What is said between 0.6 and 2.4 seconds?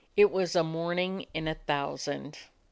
morning in a thousand.